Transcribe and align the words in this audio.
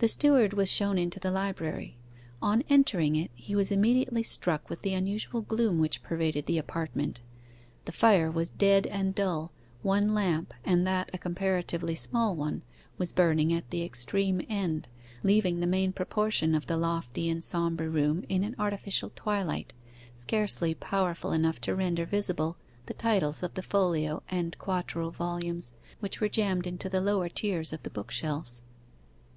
The 0.00 0.08
steward 0.08 0.52
was 0.54 0.68
shown 0.68 0.98
into 0.98 1.20
the 1.20 1.30
library. 1.30 1.96
On 2.42 2.64
entering 2.68 3.14
it, 3.14 3.30
he 3.36 3.54
was 3.54 3.70
immediately 3.70 4.24
struck 4.24 4.68
with 4.68 4.82
the 4.82 4.94
unusual 4.94 5.42
gloom 5.42 5.78
which 5.78 6.02
pervaded 6.02 6.46
the 6.46 6.58
apartment. 6.58 7.20
The 7.84 7.92
fire 7.92 8.32
was 8.32 8.50
dead 8.50 8.84
and 8.88 9.14
dull, 9.14 9.52
one 9.82 10.12
lamp, 10.12 10.54
and 10.64 10.84
that 10.88 11.08
a 11.12 11.18
comparatively 11.18 11.94
small 11.94 12.34
one, 12.34 12.62
was 12.98 13.12
burning 13.12 13.52
at 13.52 13.70
the 13.70 13.84
extreme 13.84 14.44
end, 14.48 14.88
leaving 15.22 15.60
the 15.60 15.68
main 15.68 15.92
proportion 15.92 16.56
of 16.56 16.66
the 16.66 16.76
lofty 16.76 17.30
and 17.30 17.44
sombre 17.44 17.88
room 17.88 18.24
in 18.28 18.42
an 18.42 18.56
artificial 18.58 19.12
twilight, 19.14 19.72
scarcely 20.16 20.74
powerful 20.74 21.30
enough 21.30 21.60
to 21.60 21.76
render 21.76 22.04
visible 22.04 22.56
the 22.86 22.94
titles 22.94 23.40
of 23.40 23.54
the 23.54 23.62
folio 23.62 24.20
and 24.28 24.58
quarto 24.58 25.10
volumes 25.10 25.70
which 26.00 26.20
were 26.20 26.28
jammed 26.28 26.66
into 26.66 26.88
the 26.88 27.00
lower 27.00 27.28
tiers 27.28 27.72
of 27.72 27.80
the 27.84 27.90
bookshelves. 27.90 28.62